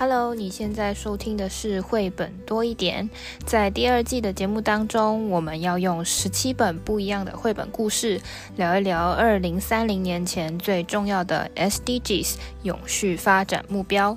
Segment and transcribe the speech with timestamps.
[0.00, 3.10] Hello，你现在收听的是绘本多一点。
[3.44, 8.20] 在第二季的节目当中，我们要用十七本不一样的绘本故事，
[8.54, 14.16] 聊一聊二零三零年前最重要的 SDGs 永续发展目标。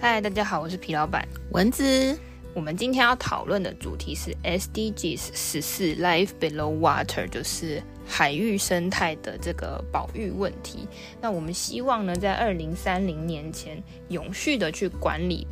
[0.00, 2.18] 嗨，大家好，我是皮老板蚊子。
[2.56, 10.88] 我们今天要讨论的主题是 SDGs 十四 Life Below Water，就是海域生态的这个保育问题。
[11.20, 15.46] 那我们希望呢，在二零三零年前，永续的去管理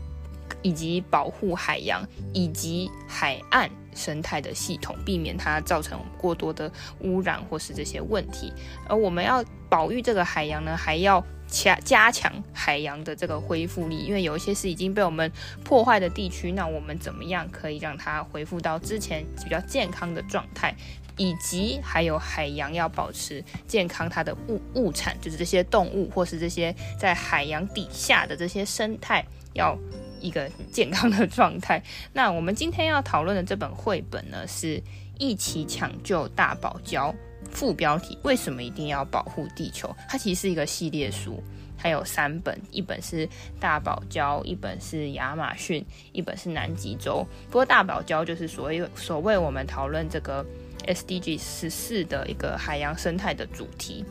[0.62, 8.50] 以及保护海洋以及海岸生态的系统，避免它造成过多的污染或是这些问题。
[8.88, 11.22] 而我们要保育这个海洋呢，还要
[11.54, 15.30] 加加强海洋的这个恢复力，因为有一些是已经被我们
[15.62, 20.74] 破坏的地区，那我们怎么样可以让它恢复到之前比较健康的状态？
[21.16, 29.78] 以及还有海洋要保持健康，它的物物产就是这些动物或是这些在海洋底下的这些生态要
[30.20, 31.80] 一个健康的状态。
[32.12, 34.82] 那我们今天要讨论的这本绘本呢，是
[35.16, 37.14] 一起抢救大堡礁。
[37.54, 39.94] 副标题：为什么一定要保护地球？
[40.08, 41.42] 它其实是一个系列书，
[41.78, 43.28] 它有三本，一本是
[43.60, 47.26] 大堡礁，一本是亚马逊，一本是南极洲。
[47.46, 50.44] 不过大堡礁就是所谓所谓我们讨论这个
[50.86, 54.04] SDG 十四的一个海洋生态的主题。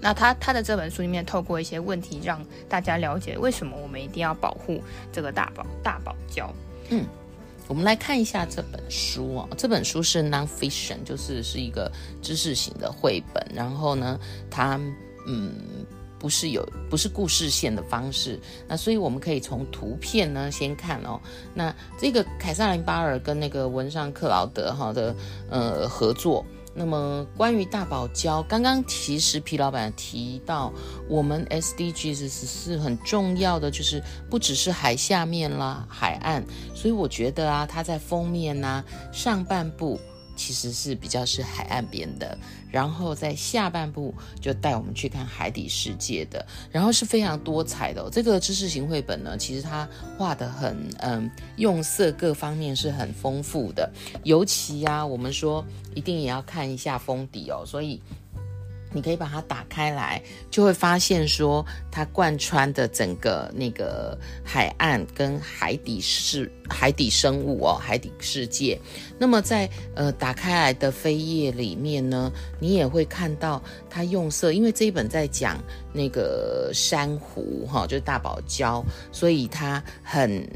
[0.00, 6.48] 那他他的这本书里面透过一些问题，让大家了解为什么我们一定要保护这个大堡大堡礁。
[6.88, 7.06] 嗯。
[7.72, 13.42] 我们来看一下这本书哦，这本书是 nonfiction，就是是一个知识型的绘本。
[13.54, 14.20] 然后呢，
[14.50, 14.78] 它
[15.26, 15.54] 嗯
[16.18, 21.18] 不是有不是故事线的方式，那所以我们可以从图片呢先看哦。
[21.54, 25.16] 那这个凯撒琳巴尔跟那个文尚克劳德哈的
[25.48, 26.44] 呃合作。
[26.74, 30.72] 那么关于大堡礁，刚刚其实皮老板提到，
[31.08, 36.44] 我们 SDGs 十四很重要的就是不只是海下面啦，海岸，
[36.74, 38.82] 所以我觉得啊，它在封面呐、
[39.12, 40.00] 上半部。
[40.42, 42.36] 其实是比较是海岸边的，
[42.68, 48.08] 然后在下半部就带我们去看海底世界的，然后是非常多彩的哦。
[48.10, 49.88] 这个知识型绘本呢，其实它
[50.18, 53.88] 画的很嗯，用色各方面是很丰富的，
[54.24, 55.64] 尤其啊，我们说
[55.94, 58.02] 一定也要看一下封底哦，所以。
[58.92, 68.78] 你可以把它打开来，就会发现说它贯穿的整个那个海岸跟海底世海底生物哦，海底世界。
[69.18, 75.58] 那么在呃打开来的扉页里面呢，你也会看到它用色，因为这一本在讲
[75.92, 80.46] 那个珊瑚哈，就是大堡礁，所以它很。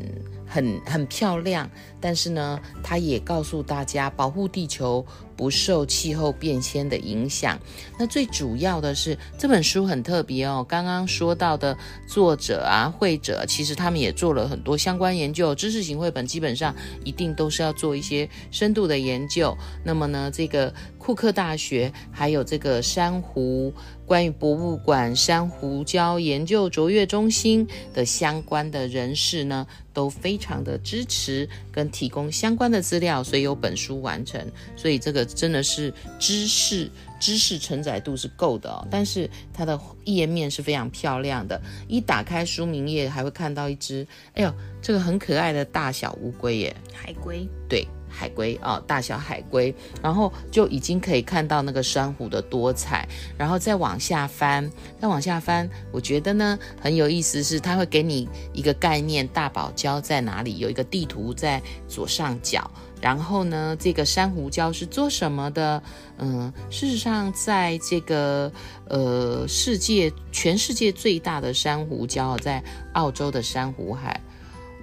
[0.49, 1.69] 很很漂亮，
[2.01, 5.05] 但是呢，它也告诉大家保护地球
[5.37, 7.59] 不受气候变迁的影响。
[7.99, 10.65] 那最主要的是这本书很特别哦。
[10.67, 11.77] 刚刚说到的
[12.07, 15.53] 作者啊、绘者，其实他们也做了很多相关研究。
[15.53, 19.53] 知识型绘本基本上一定都是要做一些深度的研究。
[19.83, 20.73] 那么呢，这个
[21.07, 23.73] 库克大学还有这个珊瑚
[24.05, 34.45] 关于博物馆珊瑚礁研究卓越中心的相关的人士呢，都非常的支持跟提供相关的资料，所以有本书完成，
[34.75, 36.91] 所以这个真的是知识
[37.21, 38.85] 知识承载度是够的哦。
[38.91, 44.53] 但是它的页面是非常漂亮的，一打开书名页还会看到一只，哎呦，
[44.83, 47.87] 这个很可爱的大小乌龟耶，海龟，对。
[48.09, 53.07] 海龟啊、哦，大小海龟，然后就已经可以看到那个珊瑚的多彩，
[53.37, 60.59] 然后再往下翻，再往下翻，我觉得呢很有意思，是它会给你一个概念，大堡礁在哪里？
[60.59, 65.83] 有一个地图在左上角，然后呢，这个珊瑚礁是做什么的？
[66.19, 68.51] 嗯，事实上，在这个
[68.89, 72.63] 呃世界全世界最大的珊瑚礁在
[72.95, 74.19] 澳洲的珊瑚海。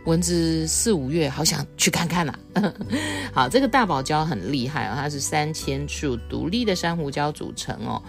[0.06, 2.74] 蚊子四五月，好想去看看呐、啊！
[3.34, 8.02] 好，这个大堡礁很厉害哦，它是三千处独立的珊瑚礁组成哦。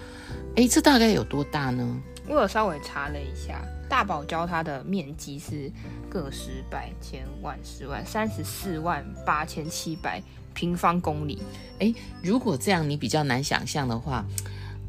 [0.56, 2.02] 诶，这大概有多大呢？
[2.26, 5.70] 我有稍微查了一下，大堡礁它的面积是
[6.10, 10.20] 个十百千万十万三十四万八千七百
[10.52, 11.40] 平方公里。
[11.78, 14.24] 哎，如果这样你比较难想象的话，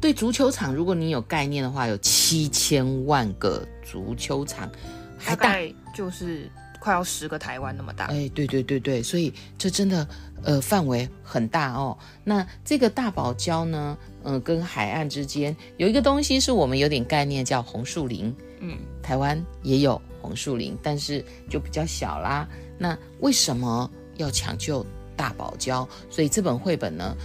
[0.00, 4.68] 对足球场，如果你有概念的话，有七千万个足球场，
[5.16, 6.50] 还大，大概就是。
[6.86, 10.06] 快要十个台湾那么大，哎，对对对对，所以这真的
[10.44, 11.98] 呃范围很大哦。
[12.22, 18.32] 那这个大堡礁呢，嗯、呃，跟海岸之间有一个东西是我们有点概念，叫红树林。
[18.60, 22.48] 嗯，台湾也有红树林，但是就比较小啦。
[22.78, 24.86] 那为什么要抢救
[25.16, 25.84] 大堡礁？
[26.08, 27.16] 所以这本绘本呢，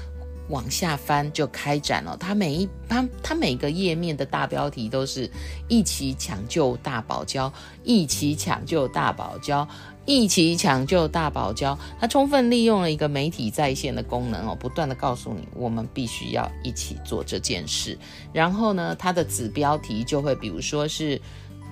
[0.52, 2.16] 往下翻就开展了。
[2.20, 5.28] 它每一它它每个页面的大标题都是
[5.68, 7.52] 一起抢救大堡礁，
[7.84, 9.68] 一起抢救大堡礁，
[10.06, 11.76] 一起抢救大堡礁。
[12.00, 17.98] 它充分利用了一个媒体在线的功能哦，不断的告诉你，我们必须要一起做这件事。
[18.32, 21.20] 然后呢，它的子标题就会比如说是。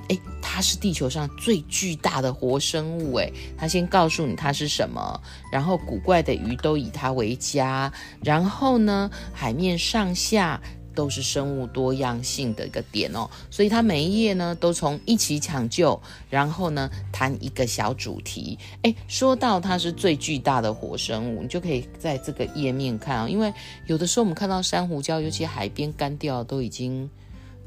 [0.10, 3.16] 诶，它是地球上最巨大的活生物。
[3.16, 5.22] 诶，它先告诉你它是什么，
[5.52, 7.92] 然后古怪的鱼都以它为家，
[8.24, 10.60] 然后呢，海面上下
[10.96, 13.30] 都是生物多样性的一个点哦。
[13.52, 18.58] 所以它每一页呢，都从一起抢救，然后呢，谈一个小主题。
[18.82, 23.30] 诶，说到它是最巨大的活生物，你就可以在这个页面看哦。
[23.30, 23.54] 因为
[23.86, 27.08] 有的时候我们看到珊瑚礁，尤其海边干掉都已经。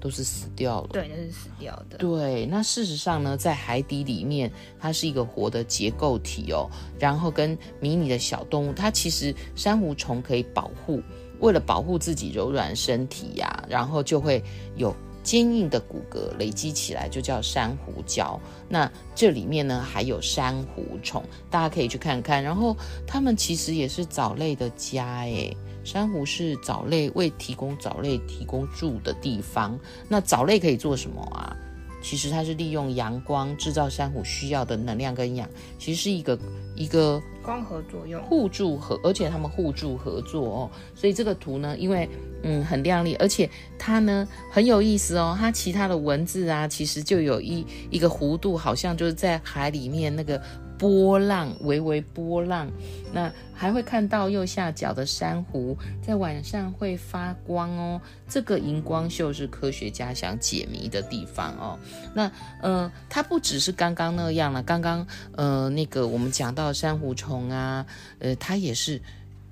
[0.03, 1.97] 都是死掉了，对，那是死掉的。
[1.97, 4.51] 对，那事实上呢，在海底里面，
[4.81, 6.69] 它是一个活的结构体哦。
[6.99, 11.01] 然后跟迷你的小动物，它其实珊瑚虫可以保护，
[11.39, 14.43] 为了保护自己柔软身体呀、啊，然后就会
[14.75, 18.37] 有坚硬的骨骼累积起来，就叫珊瑚礁。
[18.69, 22.43] 那这里面呢，还有珊瑚虫，大家可以去看看。
[22.43, 22.77] 然后
[23.07, 25.57] 它们其实也是藻类的家，诶。
[25.85, 29.79] 珊瑚是藻类为提供藻类提供住的地方。
[30.09, 31.57] 那藻类可以做什么啊？
[32.03, 35.49] 其实它是利用阳光制造珊瑚需要的能量跟氧，
[35.79, 36.37] 其实是一个
[36.75, 40.71] 一个光合作用，互助合，而且它们互助合作哦。
[40.97, 42.09] 所以这个图呢，因为
[42.43, 43.49] 嗯很亮丽，而且
[43.79, 45.37] 它呢很有意思哦。
[45.39, 50.43] 它其他的文字啊，其实就有一一个弧度，好像就是在海里面那个。
[50.83, 52.69] 波浪，微微波浪，
[53.13, 58.01] 那还会看到右下角的珊瑚在晚上会发光哦。
[58.29, 61.79] 这个荧光秀是科学家想解谜的地方哦。
[62.13, 62.29] 那
[62.61, 65.07] 呃，它不只是刚刚那样了，刚刚
[65.37, 67.87] 呃那个我们讲到珊瑚虫啊，
[68.19, 69.01] 呃，它也是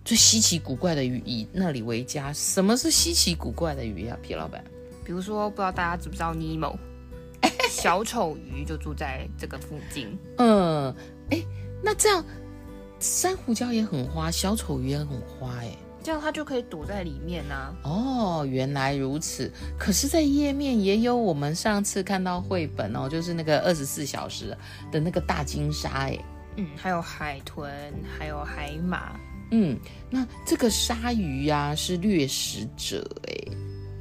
[0.05, 2.33] 最稀奇古怪的鱼，以那里为家。
[2.33, 4.65] 什么是稀奇古怪的鱼呀，皮老板？
[5.05, 6.77] 比如说，不知道大家知不知道尼莫？
[7.71, 10.19] 小丑鱼就住在这个附近。
[10.39, 10.93] 嗯。
[11.31, 11.43] 哎，
[11.83, 12.25] 那这样
[12.99, 15.71] 珊瑚礁也很花，小丑鱼也很花，哎，
[16.03, 17.75] 这样它就可以躲在里面呢、啊。
[17.85, 19.51] 哦，原来如此。
[19.79, 24.57] 可是，在页面也有我们上次看到绘本哦，就是那个二十四小时
[24.93, 26.19] 的那个大鲸鲨，哎，
[26.57, 27.71] 嗯，还有海豚，
[28.19, 29.19] 还有海马，
[29.51, 29.79] 嗯，
[30.11, 33.53] 那这个鲨鱼呀、啊、是掠食者，哎，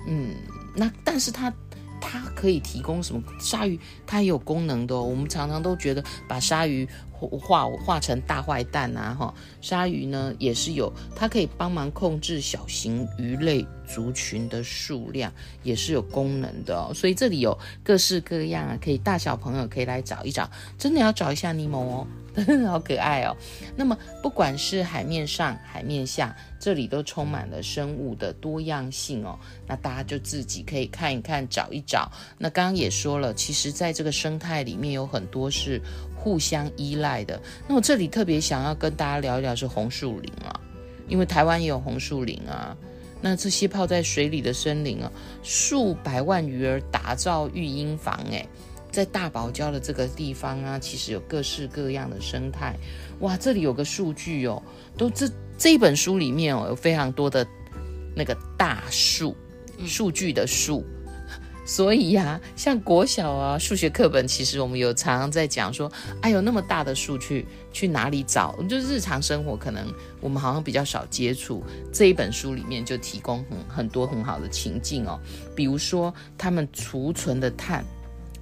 [0.07, 0.35] 嗯，
[0.75, 1.53] 那但是它。
[2.01, 3.21] 它可以提供什么？
[3.41, 3.77] 鲨鱼
[4.07, 5.03] 它也有功能的哦。
[5.03, 6.87] 我们常常都觉得把鲨鱼
[7.27, 9.33] 画画成大坏蛋啊，哈。
[9.61, 15.31] 鲨鱼呢也是有，它可以帮忙控制小型鱼类族群的数量，
[15.63, 16.93] 也是有功能的哦。
[16.93, 22.07] 所以这里有各式各样啊，可以大小朋友可以来找一找，真的要找一下尼莫哦。
[22.67, 23.35] 好可爱哦！
[23.75, 29.37] 那么不管是海面上、海面下，这里都充满了生物的多样性哦。
[29.67, 32.09] 那大家就自己可以看一看、找一找。
[32.37, 35.81] 那刚刚也说了，其实在这个生态里面有很多是
[36.19, 37.41] 互相依赖的。
[37.67, 40.59] 那我这里特别想要跟大家聊一聊是红树林啊，
[41.07, 42.75] 因为台湾也有红树林啊。
[43.21, 45.11] 那这些泡在水里的森林啊，
[45.43, 48.47] 数百万鱼儿打造育婴房，诶。
[48.91, 52.75] 在大堡礁的这个地方啊，其实有各式各样的生态。
[53.19, 54.61] 哇，这里有个数据哦，
[54.97, 57.45] 都这这一本书里面哦，有非常多的
[58.15, 59.35] 那个大数
[59.85, 60.83] 数据的数。
[61.69, 68.55] 所以呀、啊，像国小啊数学课本，其实我们有常常在讲说，哎呦，那么大的数据去哪里找？
[68.67, 69.85] 就日常生活可能
[70.19, 71.63] 我们好像比较少接触。
[71.93, 75.19] 这一本书里面就提供很很多很好的情境哦，
[75.55, 77.85] 比如说他们储存的碳。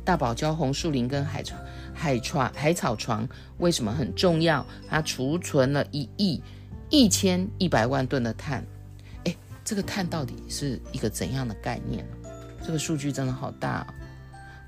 [0.05, 1.59] 大堡礁红树林跟海床、
[1.93, 4.65] 海床、海草床为什么很重要？
[4.87, 6.41] 它储存了一亿
[6.89, 8.65] 一千一百万吨的碳。
[9.25, 12.07] 诶，这个碳到底是一个怎样的概念？
[12.65, 13.85] 这个数据真的好大。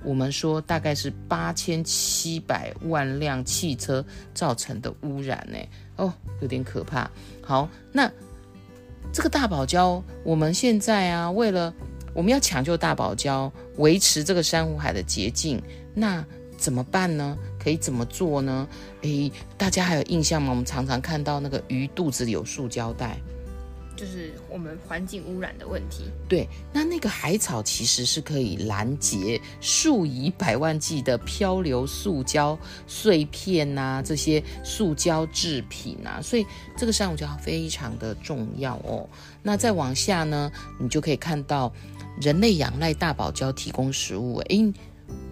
[0.02, 4.04] 我们说大概是八千七百万辆汽车
[4.34, 5.58] 造成的污染呢。
[5.98, 7.10] 哦，有点可怕。
[7.44, 8.10] 好，那
[9.12, 11.74] 这个大堡礁，我们现在啊，为了
[12.14, 15.62] 我们要抢救大堡礁，维持这个珊瑚海的洁净，
[15.94, 16.26] 那
[16.58, 17.38] 怎么办呢？
[17.62, 18.66] 可以怎么做呢？
[19.02, 20.52] 诶，大家还有印象吗？
[20.52, 23.20] 我们常常看到那个鱼肚子里有塑胶袋。
[24.00, 26.06] 就是我们环境污染的问题。
[26.30, 36.46] 对，那那个海草其实是可以拦截数以百万计的漂流塑胶碎片呐、啊，这些塑胶制品啊，所以
[36.78, 39.06] 这个珊瑚礁非常的重要哦。
[39.44, 41.70] 那再往下呢，你就可以看到
[42.22, 44.38] 人类仰赖大堡礁提供食物。
[44.48, 44.74] 诶，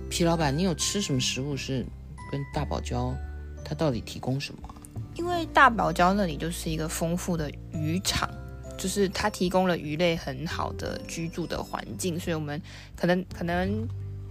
[0.10, 1.86] 皮老板，你有吃什么食物是
[2.30, 3.16] 跟大堡礁
[3.64, 4.76] 它到底提供什么？
[5.16, 8.30] 因为大堡礁那里就是一个丰富的渔场。
[8.78, 12.62] 就是它提供了鱼类很好的居住的环境，所以我们
[12.96, 13.88] 可能可能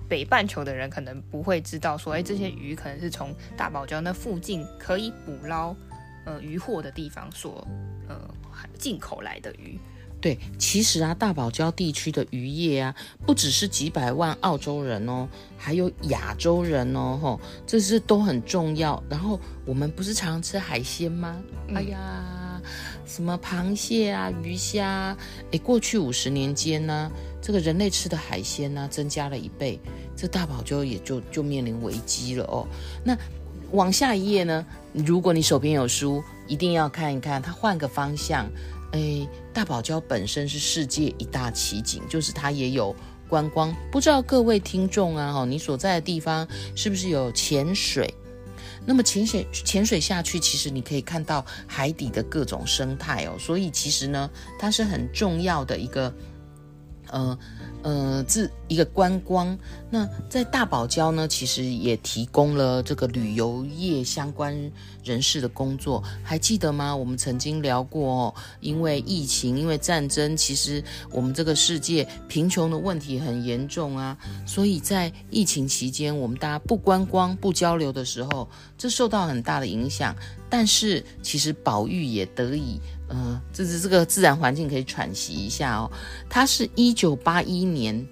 [0.08, 5.74] 北半球的人可能不会知道说，哎，这些鱼可能是从大堡礁那附近可以捕捞
[6.24, 7.66] 呃渔获的地方所
[8.08, 8.16] 呃
[8.78, 9.78] 进口来的鱼。
[10.18, 12.94] 对，其实啊，大堡礁地区的渔业啊，
[13.26, 19.00] 不只是几百万澳洲人哦，还有亚洲人哦，吼，这是都很重要。
[19.10, 21.36] 然后我们不是常常吃海鲜吗？
[21.68, 22.24] 嗯、哎呀，
[23.06, 25.16] 什么螃蟹啊、鱼虾，
[25.52, 27.10] 哎，过去五十年间呢，
[27.40, 29.78] 这个人类吃的海鲜呢，增加了一倍，
[30.16, 32.66] 这大堡礁也就就面临危机了哦。
[33.04, 33.16] 那
[33.70, 38.50] 往下一页呢，如果你手边有书，一定要看一看，它换个方向。
[38.92, 42.94] 哎，大堡礁本身是世界一大奇景，就是它也有
[43.28, 43.74] 观光。
[43.90, 48.12] 不知道各位听众啊，哈，你所在的地方是不是有潜水？
[48.86, 53.36] 那么潜水潜水下去，其实你可以看到海底的各种生态哦。
[53.38, 56.14] 所以其实呢，它是很重要的一个，
[57.10, 57.38] 呃。
[57.82, 59.56] 呃，自一个观光，
[59.90, 64.54] 那在大堡礁呢，其实也提供了这个旅游业相关
[65.04, 66.94] 人士的工作，还记得吗？
[66.94, 80.14] 我们曾经聊过哦，因为疫情，因为战争，其实我们这个世界贫穷的问题很严重啊，所以在疫情期间，我们大家不观光、不交流的时候，这受到很大的影响。
[80.48, 85.90] 但是其实保育也得以，呃，这是这个自然环境可以喘息一下哦。
[86.30, 88.06] 它是一九八一年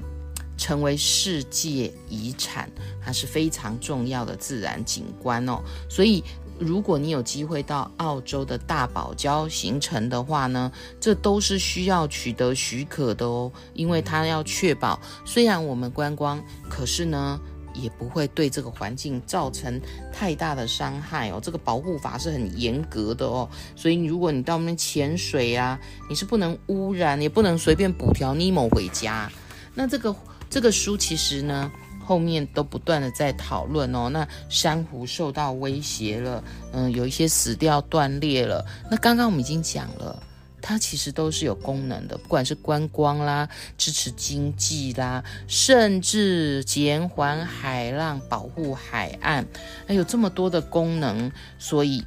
[0.56, 2.70] 成为世界遗产，
[3.04, 5.60] 它是非常重要的自然景观哦。
[5.88, 6.22] 所以
[6.58, 10.70] 如果你有机会到澳洲的大堡礁行程的话呢，
[11.00, 17.40] 这都是需要取得许可的哦，因为它要确保，虽然我们观光，可是呢。
[17.76, 19.80] 也不会对这个环境造成
[20.12, 21.40] 太大的伤害哦。
[21.42, 25.76] 这个保护法是很严格的哦，所以如果你到那边潜水啊，
[26.08, 29.28] 你是不能污染，也不能随便捕条尼莫回家。
[29.74, 30.14] 那这个
[30.54, 31.68] 这个书其实呢，
[31.98, 34.08] 后面都不断的在讨论哦。
[34.08, 38.64] 那珊瑚受到威胁了，嗯，有一些死掉断裂了。
[38.88, 40.22] 那刚刚我们已经讲了。
[40.62, 43.46] 它其实都是有功能的，不管是观光啦、
[43.76, 49.44] 支持经济啦，甚至减缓海浪、保护海岸，
[49.88, 51.30] 还有这么多的功能。
[51.58, 52.02] 所以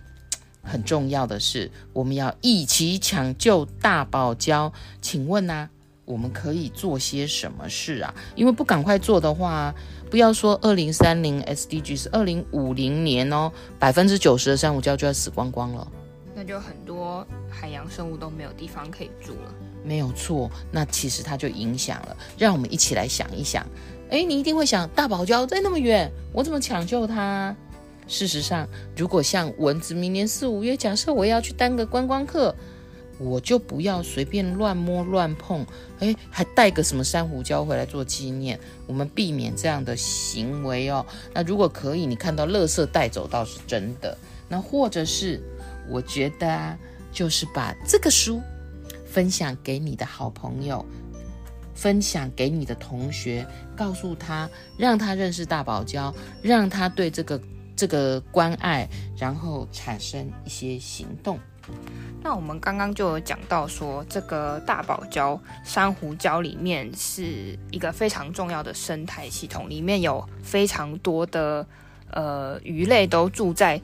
[0.63, 4.71] 很重要的是，我们要一起抢救大堡礁。
[5.03, 5.69] 请问啊，
[6.07, 8.13] 我们可以做些什么事啊？
[8.33, 9.75] 因为不赶快做的话，
[10.09, 15.85] 不要说二零三零 SDG 是二零五零年哦，百分之九十的珊瑚礁就要死光光了。
[16.33, 20.49] 那就很多海洋生物都没有地方可以住了，没有错。
[20.71, 23.67] 那其实它就影响了，让我们一起来想一想。
[24.09, 27.53] 诶，你一定会想，大堡礁在那么远，我怎么抢救它？
[28.07, 32.55] 事实上，如果像蚊子，明年四五月，假设我要去当个观光客，
[33.17, 35.65] 我就不要随便乱摸乱碰，
[35.99, 41.05] 诶，还带个什么珊瑚礁回来做纪念，我们避免这样的行为哦。
[41.33, 44.17] 那如果可以，你看到垃圾带走倒是真的。
[44.49, 45.41] 那或者是。
[45.89, 46.77] 我觉得啊，
[47.13, 48.41] 就是把这个书
[49.05, 50.85] 分享给你的好朋友，
[51.73, 57.41] 分享给你的同学，告诉他，让他认识大堡礁，让他对这个
[57.73, 58.85] 这个关爱，
[59.17, 61.39] 然后产生一些行动。
[62.23, 71.65] 那我们刚刚就有讲到说，这个大堡礁珊瑚礁里面是一个非常重要的生态系统，里面有非常多的
[72.11, 73.81] 呃鱼类都住在。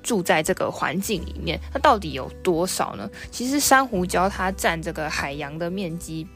[0.00, 3.06] 住在这个环境里面，那到底有多少呢？
[3.30, 6.26] 其实珊瑚礁它占这个海洋的面积，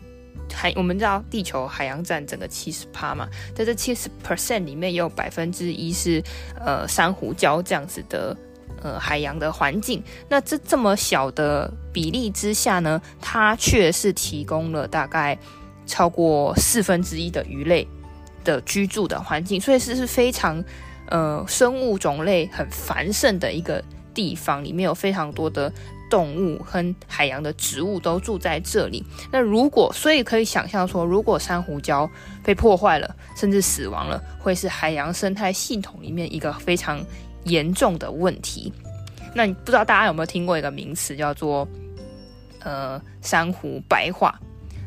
[0.52, 6.22] 海我们知道地球海洋占整个七十趴嘛，在这七十 percent 里面也有百分之一是
[6.61, 8.37] 呃珊瑚礁这样子的
[8.83, 10.02] 呃海洋的环境。
[10.28, 15.38] 那这这么小的比例之下呢，它却是提供了大概
[15.87, 17.87] 超过四分之一的鱼类
[18.45, 20.62] 的居住的环境，所以是是非常。
[21.09, 25.71] 呃，生物种类很繁盛的一个地方，里面有非常多的
[26.09, 29.04] 动物和海洋的植物都住在这里。
[29.31, 32.09] 那如果，所以可以想象说，如果珊瑚礁
[32.42, 37.04] 被破坏了，甚至死亡了，会是海洋生态系统里面一个非常
[37.44, 38.72] 严重的问题。
[39.34, 41.66] 那你不知道大家有没有听过一个名词叫做
[42.61, 44.38] 呃珊瑚白化？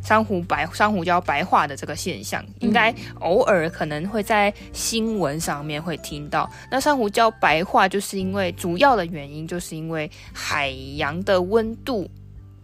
[0.03, 6.47] 珊瑚白珊瑚礁白化的这个现象，应该偶尔可能会在新闻上面会听到。
[6.69, 12.07] 那珊瑚礁白化就是因为主要的原因，就是因为海洋的温度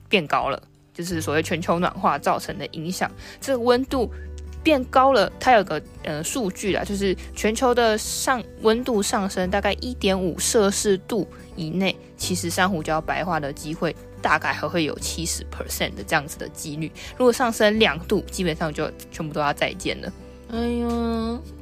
[0.07, 0.62] 变高了，
[0.93, 3.10] 就是所谓全球暖化造成的影响。
[3.39, 4.07] 这个温度
[4.63, 11.27] 变高了，它有个呃数据啦，就是全球的上温度上升大概一点五摄氏度。
[11.58, 16.89] 以内，其实珊瑚礁白化的机会大概还会有七十 percent 的这样子的几率。
[17.18, 20.12] 如果上升两度，基本上就全部都要再见了。
[20.51, 20.88] 哎呀，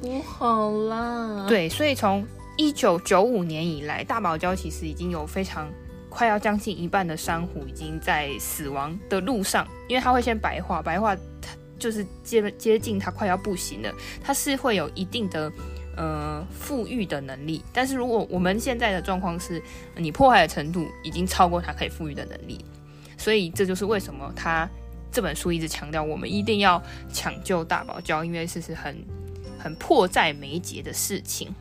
[0.00, 1.44] 不好啦！
[1.48, 2.24] 对，所以从
[2.56, 5.68] 一九九五年以来，大堡礁其实已经有非常
[6.08, 15.50] 快要将近一半的珊瑚已经在死亡的路上，因为它会先白化，白化它就是接接近他快要不行了，他是会有一定的。
[15.96, 19.62] 呃，复育的能力，但是如果我们现在的状况是，
[19.96, 22.64] 你破坏的程度已经超过他可以复育的能力，
[23.18, 24.66] 所以这就是为什么他
[25.12, 26.82] 这本书一直强调，我们一定要
[27.12, 28.96] 抢救大堡礁，因为这是很
[29.58, 31.54] 很迫在眉睫的事情。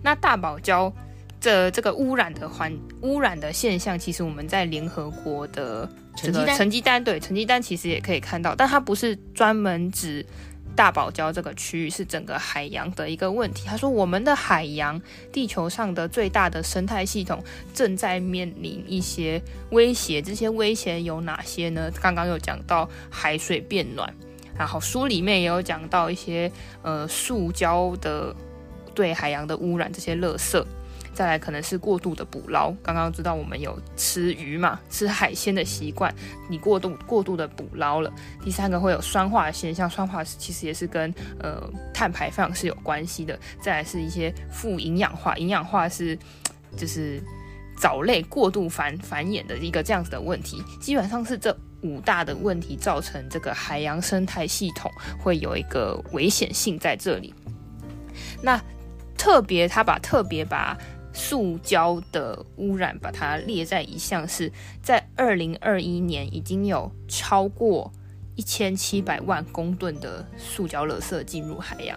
[0.00, 0.92] 那大堡礁
[1.44, 5.86] 这这个污染的环污染的现象，其实我们在联合国的
[6.16, 10.24] 这个成绩单，对成绩单其实也可以看到，但它不是专门指。
[10.76, 13.62] 大堡礁这个区域是整个海洋的一个问题。
[13.64, 17.40] 他说，我们的海洋，地球上的最大的生态系统
[17.72, 20.20] 正在面临一些威胁。
[20.20, 21.88] 这些威胁有哪些呢？
[22.02, 24.12] 刚刚有讲到海水变暖，
[24.58, 26.50] 然后书里面也有讲到一些
[26.82, 28.34] 呃塑胶的
[28.96, 30.60] 对海洋的污染，这些垃圾。
[31.14, 36.12] 再来可能是过度的捕捞，刚刚知道我们有吃鱼嘛，吃海鲜的习惯，
[36.50, 38.12] 你过度过度的捕捞了。
[38.42, 43.38] 第三个会有酸化现象，酸化其实也是跟呃碳排放是有关系的。
[43.60, 46.18] 再来是一些富营养化，营养化是
[46.76, 47.22] 就是
[47.78, 50.60] 藻类过度繁繁衍的一个这样子的问题。
[50.80, 57.32] 基本上是这五大的问题造成这个海洋生态系统会有一个危险性在这里。
[58.42, 58.60] 那
[59.16, 60.76] 特别他把特别把。
[61.14, 64.52] 塑胶的污染，把它列在一项，是
[64.82, 67.90] 在二零二一年已经有超过
[68.34, 71.96] 一千七百万公吨的塑胶垃圾进入海洋，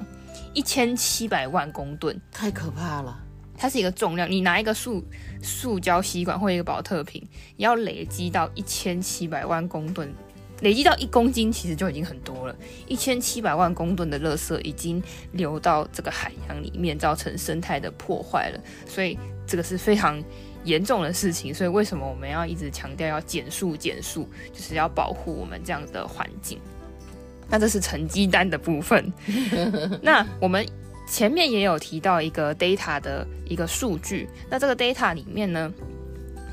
[0.53, 3.23] 一千七百万公吨，太可怕了。
[3.57, 5.03] 它是一个重量，你拿一个塑
[5.41, 10.13] 塑胶吸管或一个保特瓶，你要累积到一千七百万公吨。
[10.61, 12.55] 累积到一公斤，其实就已经很多了。
[12.87, 15.01] 一千七百万公吨的垃圾已经
[15.33, 18.59] 流到这个海洋里面，造成生态的破坏了。
[18.87, 20.21] 所以这个是非常
[20.63, 21.53] 严重的事情。
[21.53, 26.59] 所以为什么我们要一直强调要减速减速，就是要保护我们这样的环境。
[27.49, 29.13] 那这是成绩单的部分。
[30.01, 30.65] 那我们
[31.07, 34.27] 前面也有提到一个 data 的一个数据。
[34.49, 35.71] 那这个 data 里面呢，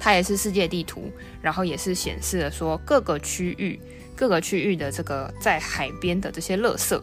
[0.05, 3.81] 它也是世界地图，然后也是显示了说各个区域。
[4.15, 7.01] 各个区域的这个在海边的这些垃圾，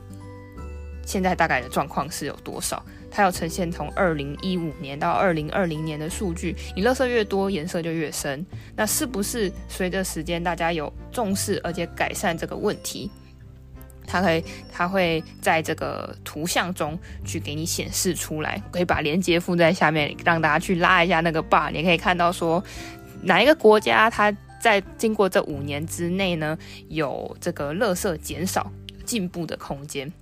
[1.04, 2.86] 现在大概的状况是有多少？
[3.10, 6.56] 它要呈现从二零一五年到二零二零年的数据。
[6.76, 8.46] 你垃圾越多，颜色就越深。
[8.76, 13.10] 那是不是随着时间大家有重视而且改善这个问题？
[14.12, 18.62] 它可以它会在这个图像中去给你显示出来。
[18.68, 22.64] 我可以把链接附在下面，让大家去拉一下那个 bar，你可以看到说
[23.22, 24.36] 哪一个国家它。
[24.62, 26.56] 在经过这五年之内呢，
[26.88, 28.72] 有这个垃圾减少
[29.04, 30.14] 进步的空间。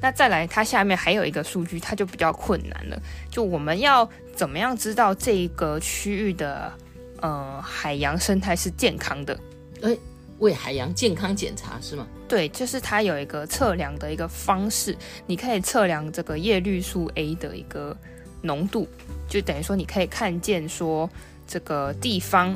[0.00, 3.02] 那再来，它下面还有一个数据，它就比较困难了。
[3.28, 6.72] 就我们要怎么样知道这一个区域的
[7.20, 9.36] 呃海洋生态是健康的？
[9.82, 9.98] 诶，
[10.38, 12.06] 为海洋健康检查是吗？
[12.28, 17.96] 对，就是它有一个测量的一个方式，你可以测量这个叶绿素 A 的一个
[18.42, 18.86] 浓度，
[19.28, 21.08] 就等于说你可以看见说
[21.46, 22.54] 这个地方。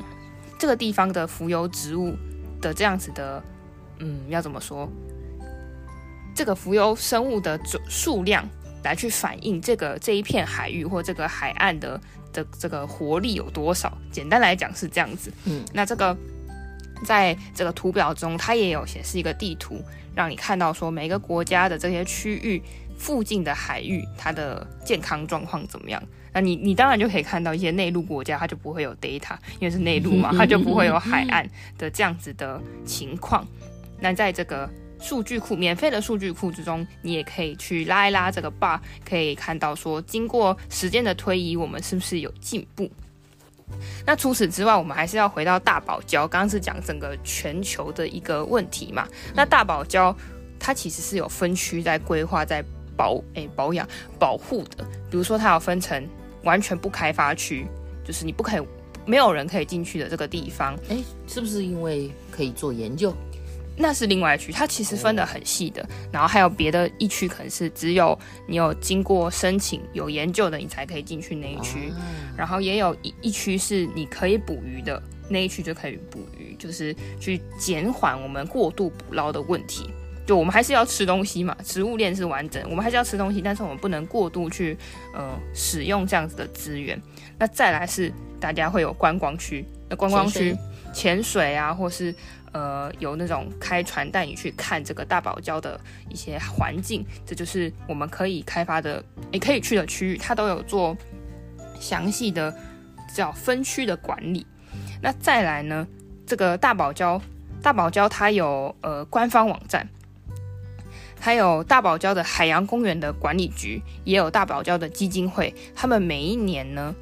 [0.58, 2.14] 这个地方的浮游植物
[2.60, 3.42] 的这样子的，
[3.98, 4.88] 嗯，要怎么说？
[6.36, 8.48] 这个浮游生物的总数量
[8.84, 12.00] 来去反映这个这一片海域或这个海岸的
[12.32, 13.92] 的这个活力有多少？
[14.12, 15.32] 简单来讲是这样子。
[15.46, 16.16] 嗯，那这个
[17.04, 19.82] 在这个图表中，它也有显示一个地图，
[20.14, 22.62] 让你看到说每个国家的这些区域
[22.96, 26.02] 附近的海域，它的健康状况怎么样。
[26.34, 33.46] 那你你当然就可以看到一些内陆国家，它就不会有 data，因为是内陆嘛，它就不会有海岸的这样子的情况。
[34.00, 42.90] 那在这个数据库，免费的数据库之中，你也可以去拉一拉这个 bar，可以看到说，经过时间的推移，我们是不是有进步？
[44.06, 49.06] 那除此之外，我们还是要回到大堡礁，刚刚是讲整个全球的一个问题嘛。
[49.34, 50.14] 那大堡礁
[50.58, 52.64] 它其实是有分区在规划在
[52.96, 53.86] 保诶、保养
[54.18, 56.08] 保护的，比如说它有分成。
[56.44, 57.68] 完全不开发区，
[58.04, 58.66] 就是你不可以，
[59.06, 60.76] 没有人可以进去的这个地方。
[60.88, 63.14] 哎，是不是因为可以做研究？
[63.76, 65.86] 那是另外一区，它其实分得很细的。
[66.12, 71.92] 然后还有别的一区，可能是只有你有经过申请、有研究的，你才可以进去那一区。
[72.36, 79.90] 然后也有一一区是你可以捕鱼的，那一区就可以捕鱼，就是去减缓我们过度捕捞的问题。
[80.24, 84.78] 就我们还是要吃东西嘛，食物链是完整，我们还是要吃东西，但是我们不能过度去
[85.12, 87.00] 呃使用这样子的资源。
[87.38, 90.56] 那再来是大家会有观光区，那观光区
[90.94, 92.14] 潜水啊，或是
[92.52, 100.96] 呃有那种开船带你去看这个大堡礁的一些环境，这就是我们可以开发的，也可以去的区域，它都有做
[101.80, 102.54] 详细的
[103.14, 104.46] 叫分区的管理。
[105.00, 105.86] 那再来呢，
[106.26, 107.20] 这个大堡礁，
[107.62, 109.88] 大堡礁它有呃官方网站。
[111.24, 116.92] 还有大堡礁的海洋公园的管理局，也有大堡礁的基金会，他们每一年呢，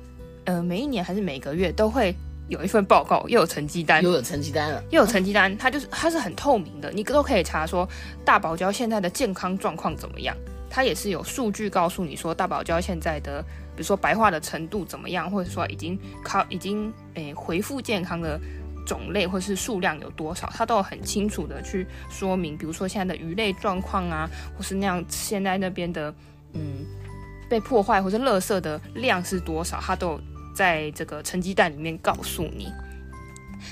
[0.44, 2.14] 呃，每一年还是每个月都会
[2.50, 7.88] 有一份报告，又有成绩单，又有成绩单了，又有成绩单，它就是它是很透明的，你都可以查说
[8.24, 10.36] 大堡礁现在的健康状况怎么样，
[10.68, 13.40] 它也是有数据告诉你说大堡礁现在的，
[13.74, 18.38] 比如说白化的程度怎么样，或者说已经靠已经诶恢复健康的。
[18.86, 22.56] 种类或是数量有多少，它都有很清楚的去说明。
[22.56, 26.12] 比如说现在的鱼类状况啊，或是那样现在那边的
[26.54, 26.84] 嗯
[27.48, 30.20] 被破坏或者垃圾的量是多少，它都有
[30.60, 32.70] 在这个成绩单里面告诉你。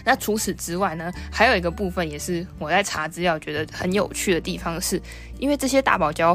[0.07, 4.99] 那除此之外呢，还有一个部分也是我在查资料觉得很有趣的地方是，
[5.39, 6.35] 因为这些大堡礁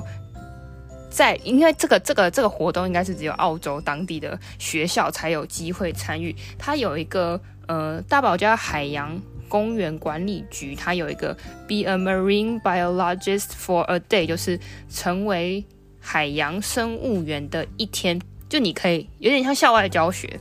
[1.09, 7.41] 在，因为这个这个这个活动应该是只有澳洲当地的学校才有机会参与，它有一个。
[7.65, 11.33] 呃，大堡礁海洋公园管理局，它有一个
[11.65, 15.63] Be a Marine Biologist for a Day，就是成为
[15.97, 18.19] 海洋生物员的一天。
[18.53, 20.39] 就你可以有点像校外教学。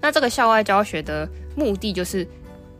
[0.00, 2.24] 那这个校外教学的目的，就是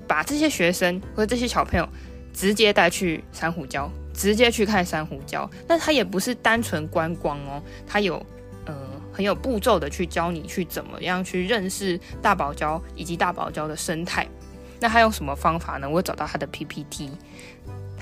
[0.06, 1.88] 把这些学生或者这些小朋友
[2.32, 5.50] 直接带去珊瑚礁，直接去看珊瑚礁。
[5.66, 8.14] 那它也不是单纯观光哦，它有
[8.66, 8.74] 呃。
[9.14, 14.26] 很有步骤的去教你去怎么样去认识大堡礁以及大堡礁的生态。
[14.80, 15.90] 那他用什么方法呢？
[15.90, 17.10] 我找到他的 PPT。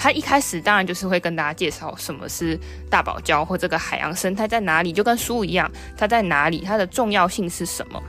[0.00, 2.58] 他一开始当然就是会跟大家介绍什么是
[2.88, 8.02] 大堡礁或这个海洋生态在哪里，就跟书一样，它在哪里，它的重要性是什么。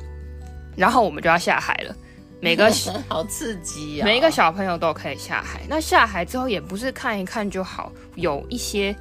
[0.77, 1.93] 然后我们就要下海了，
[2.39, 2.71] 每个
[3.10, 4.06] 好刺激啊！
[4.06, 5.60] 每一个小朋友都可以下海。
[5.67, 8.95] 那下海之后也不是看一看就好，有一些。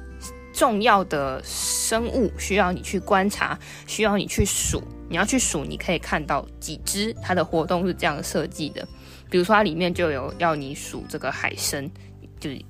[0.53, 4.83] 重要的生物需要你去观察，需要你去数。
[5.07, 7.15] 你要去数，你可以看到几只。
[7.23, 8.85] 它的活动是这样设计的，
[9.29, 11.89] 比如说它里面就有要你数这个海参，
[12.37, 12.61] 就是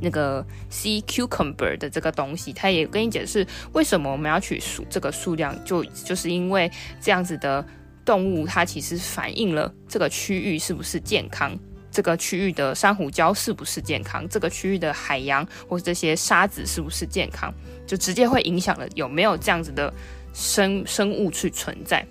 [0.00, 2.52] 那个 sea cucumber 的这个东西。
[2.52, 7.64] 它也跟你解释为什么我们要去数这个数量，就就是因为这样子的
[8.04, 11.58] 动物，它其实反映了这个区域是不是健康。
[11.90, 14.28] 这个区域的珊瑚礁是不是健康？
[14.28, 17.52] 这个区域的海洋或者这些沙子是不是健康？
[17.86, 19.92] 就直接会影响了有没有这样子的
[20.34, 22.06] 生生物去存在。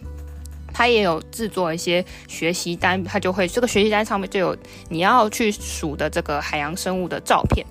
[0.74, 4.58] 它也有制作一些学习单，它就会这个学习单上面就有
[4.90, 7.66] 你要去数的这个海洋生物的照片，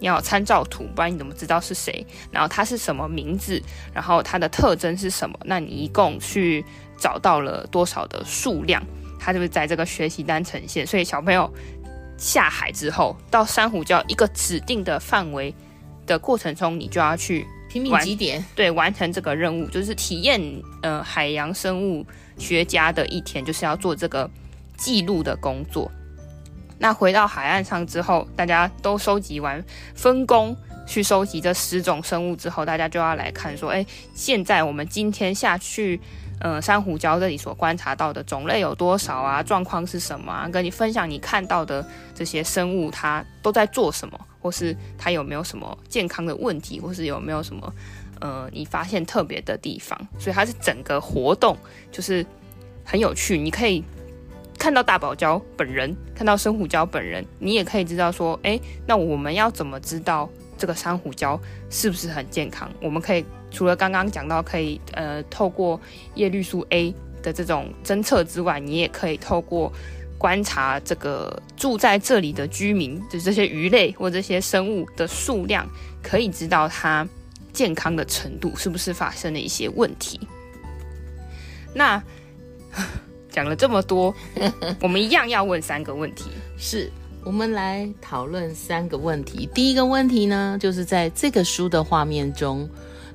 [0.00, 2.04] 你要有参照图，不然你怎么知道是谁？
[2.32, 3.62] 然后它是什么名字？
[3.94, 5.38] 然后它的特征是什么？
[5.44, 6.64] 那你一共去
[6.98, 8.82] 找到了多少的数量？
[9.20, 11.52] 它就是在这个学习单呈现，所以小朋友
[12.16, 15.54] 下海之后到珊瑚礁一个指定的范围
[16.06, 20.40] 的过程中，你就要去拼命几点，对，完成这个任务，就是体验
[20.82, 22.06] 呃海洋生物
[22.38, 24.28] 学家的一天，就是要做这个
[24.78, 25.90] 记录的工作。
[26.80, 29.62] 那回到海岸上之后，大家都收集完，
[29.94, 36.00] 分工去收集这十种生物之后，大家就要来看说，哎，现在我们今天下去。
[36.42, 39.42] 呃，珊瑚礁这里所观察到的种类有多少啊？
[39.42, 40.48] 状况是什么啊？
[40.48, 47.70] 跟你分享你看到的这些生物，它都在做什么，或是它有没有什么健康的问题，或是有没有什么
[48.22, 50.00] 呃你发现特别的地方？
[50.18, 51.54] 所以它是整个活动
[51.92, 52.24] 就是
[52.86, 53.84] 很有趣，你可以
[54.60, 62.70] 看到大堡礁本人，看到珊瑚礁本人，你也可以知道说，诶，那我们要怎么知道这个珊瑚礁是不是很健康？
[62.82, 63.24] 我们可以。
[63.52, 65.80] 除了刚刚讲到可以呃透过
[66.14, 69.72] 叶绿素 A 的这种侦测之外，你也可以透过
[70.16, 75.66] 观察这个住在这里的居民，就这些鱼类或这些生物的数量，
[76.00, 77.04] 可以知道它
[77.52, 80.20] 健康的程度是不是发生了一些问题。
[81.74, 82.00] 那
[83.30, 84.14] 讲了这么多，
[84.80, 86.90] 我们一样要问三个问题，是
[87.24, 89.48] 我们来讨论三个问题。
[89.54, 92.68] 第一个问题呢，就是在这个书的画面中。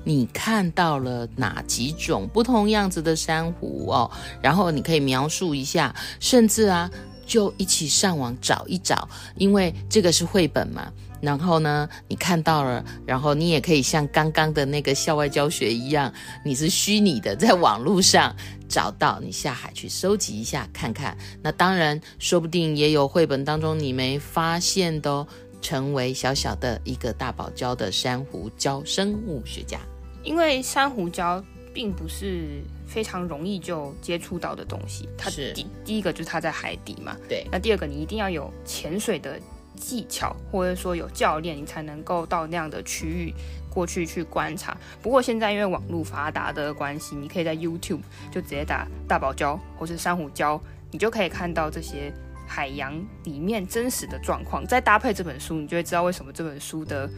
[0.08, 4.08] 你看到了哪几种不同样子的珊瑚哦？
[4.40, 6.88] 然后你可以描述一下，甚至啊，
[7.26, 10.92] 就一起上网找一找，因为这个是绘本嘛。
[11.20, 16.12] 然后呢，你看到了，然后你也可以像刚刚的那个校外教学一样，
[16.44, 18.34] 你是虚拟的，在网络上
[18.68, 21.16] 找到，你下海去收集一下看看。
[21.42, 25.26] 那当然，说不定也有绘本当中你没发现的哦。
[25.62, 29.80] 成为小小的一个大堡礁的珊瑚礁生物学家。
[30.22, 31.42] 因为珊瑚礁
[31.74, 37.44] 并不是非常容易就接触到的东西，它是第第一个就是它在海底嘛，对。
[37.50, 39.40] 那第二个你一定要有潜水的
[39.76, 43.32] 技巧，或者说有教练，你才能够到那样的区域
[43.70, 44.76] 过去去观察。
[45.02, 50.60] 不过现在因为网络发达的关系，你可以在 YouTube 就直接打大堡礁或是珊瑚礁，
[50.90, 52.12] 你就可以看到这些
[52.48, 52.92] 海洋
[53.24, 54.66] 里面真实的状况。
[54.66, 57.08] 再搭配这本书，你就会知道为什么这本书的。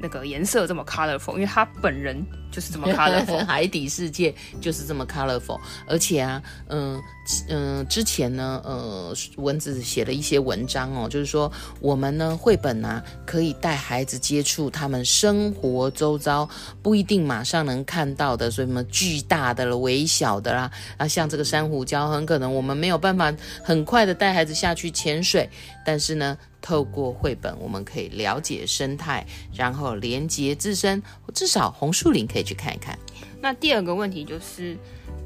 [0.00, 5.58] 那个颜色这么 colorful，因为他本人就是这么 colorful，海底世界就是这么 colorful。
[5.86, 7.02] 而且啊，嗯、呃、
[7.48, 16.48] 嗯、呃，之前呢，呃，蚊子写了一些文章哦，就是说我们呢，绘本啊，可以带孩子接触他们生活周遭
[16.82, 25.48] 不一定马上能看到的，所以什么巨大的了、微小的啦，啊，像这个珊瑚礁，很可能我们没有办法很快的带孩子下去潜水，
[25.84, 26.38] 但是呢。
[26.60, 31.02] 透过绘本，我们可以了解生态，然后连接自身。
[31.32, 32.98] 至少红树林可以去看一看。
[33.40, 34.76] 那第二个问题就是，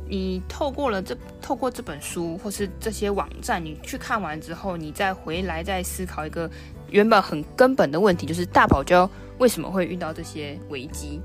[0.09, 6.51] 你透过了这透过这本书或是这些网站，你去看完之后，你再回来再思考一个
[6.90, 11.21] 原本很根本的问题，就是大堡礁为什么会遇到这些危机？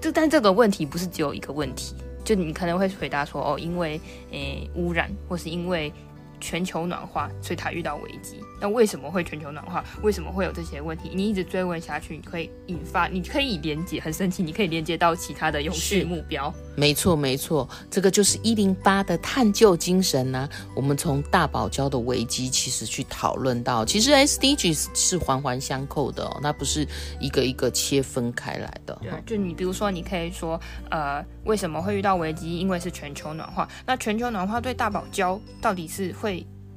[0.00, 5.92] 这但这个问题不是只有一个问题，就你可能会回答说，哦，因为诶污染，或是因为。
[6.40, 8.40] 全球暖化，所以它遇到危机。
[8.60, 9.84] 那为什么会全球暖化？
[10.02, 11.10] 为什么会有这些问题？
[11.14, 16.52] 你一直追问下去，你可以引发，你可以连接，很神奇，你可以连接到其他的永续目标。
[16.76, 20.50] 没错，没错，这个就是一零八的探究精神呢、啊。
[20.74, 26.86] 我们从大堡礁的危机，其实去讨论到，其实 SDGs 是环环相扣的哦，它不是
[27.20, 28.96] 一个一个切分开来的。
[29.02, 32.58] 对，就你比如说，你可以说，呃，为什么会遇到危机？
[32.58, 33.68] 因为是全球暖化。
[33.86, 36.27] 那全球暖化对大堡礁到底是会会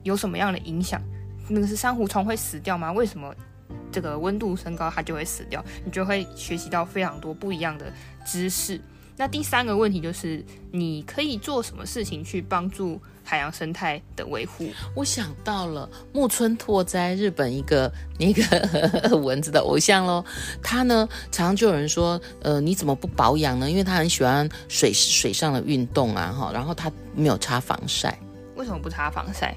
[0.04, 1.02] 有什么样的影响？
[1.50, 2.92] 那个是珊瑚虫会死掉吗？
[2.92, 3.34] 为什么
[3.92, 5.64] 这个温度升高它就会死掉？
[5.84, 7.92] 你就会学习到非常多不一样的
[8.26, 8.80] 知识。
[9.18, 14.70] 那第三个问题就是，你可以做什么事情去帮助海洋生态的维护？
[14.96, 20.24] 我想到了木村拓哉，日本一个那个 蚊子的偶像喽。
[20.64, 23.70] 他呢，常常就有人说，呃，你怎么不保养呢？
[23.70, 28.18] 因为他很喜欢水水上的运动啊，哈，然后他没有擦防晒。
[28.56, 29.56] 为什么不擦防晒？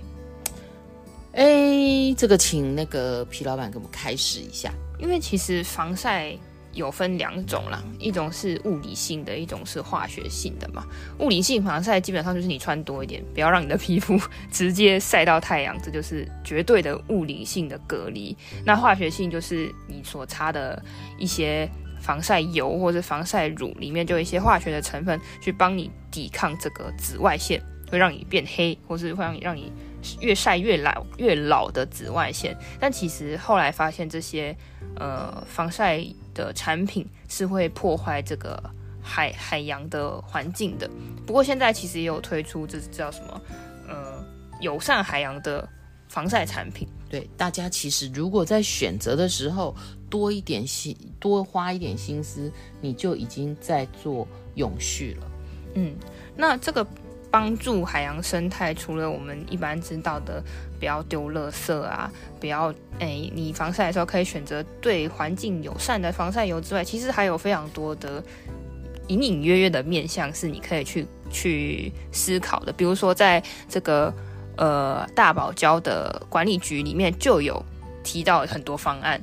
[1.35, 4.73] 哎，这个请那个皮老板给我们开示一下。
[5.01, 6.33] 因为其实防晒
[6.73, 10.87] 有分两种啦，一种是物理性的，一种是化学性的嘛。
[11.19, 14.19] 物理性防晒基本上就是你穿多一点，不要让你的皮肤
[14.53, 18.37] 直接晒到太阳，这就是绝对的物理性的隔离。
[18.65, 20.81] 那化学性就是你所擦的
[21.19, 21.69] 一些
[22.01, 27.61] 防晒油或者防晒乳里面就有一些化学的成分去帮你抵抗这个紫外线。
[27.91, 29.71] 会让你变黑，或是会让你让你
[30.21, 32.57] 越晒越老越老的紫外线。
[32.79, 34.57] 但其实后来发现，这些
[34.97, 38.63] 呃防晒的产品是会破坏这个
[39.03, 40.89] 海海洋的环境的。
[41.27, 43.41] 不过现在其实也有推出，这是叫什么
[43.89, 44.25] 呃
[44.61, 45.69] 友善海洋的
[46.09, 46.87] 防晒产品。
[47.09, 49.75] 对，大家其实如果在选择的时候
[50.11, 55.27] 多一点心，多花一点心思，你就已经在做永续了。
[55.75, 55.95] 嗯，
[56.37, 56.87] 那这个。
[57.35, 60.41] 帮助海洋生态，除了我们一般知道的
[60.79, 68.23] 不要丢垃圾啊，不要诶，你防晒的时候可以选择对环境友善的防晒油之外，其实还有非常多的
[69.09, 72.73] 隐隐约约的面向是你可以去去思考的。
[72.73, 74.15] 比如说，在这个
[74.57, 77.61] 呃大堡礁的管理局里面就有
[78.05, 79.21] 提到很多方案。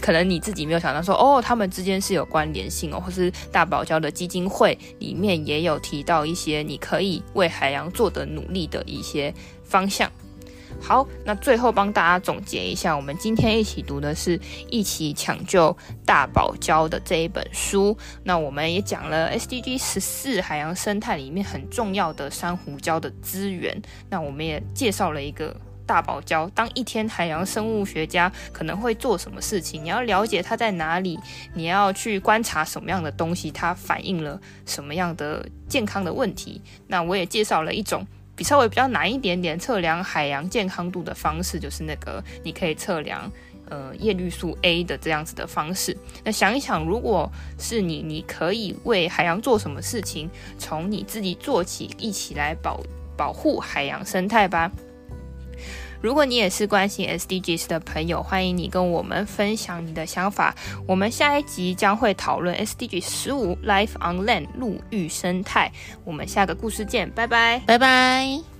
[0.00, 9.32] 可能你自己没有想到说，哦，他们之间是有关联性哦，或是大堡礁的基金会里面也有提到一些你可以为海洋做的努力的一些
[9.64, 10.10] 方向。
[10.80, 14.38] 好，那最后帮大家总结一下，我们今天一起读的是
[14.70, 17.96] 一起抢救大堡礁的这一本书。
[18.22, 23.80] 那我们也讲了 SDG 十四海洋生态里面很重要的珊瑚礁的资源。
[24.10, 25.56] 那我们也介绍了一个。
[25.88, 29.82] 大堡礁，当一天海洋生物学家可能会做什么事情？
[29.82, 31.18] 你要了解它在哪里，
[31.54, 36.60] 你要去观察什么样的东西，它反映了什么样的健康的问题。
[36.86, 43.32] 那我也介绍了一种比稍微比较难一点点测量海洋健康度的方式，就是那个你可以测量
[43.70, 45.96] 呃叶绿素 A 的这样子的方式。
[46.22, 50.28] 那想一想，如果是你，你可以为海洋做什么事情？
[50.58, 52.78] 从你自己做起，一起来保
[53.16, 54.70] 保护海洋生态吧。
[56.00, 60.54] 如果你也是关心 SDGs 的朋友，欢迎你跟我们分享你的想法。
[60.86, 65.72] 我们下一集将会讨论 SDG 十五 Life on Land 陆域生态。
[66.04, 68.57] 我们下个故事见，拜拜，拜拜。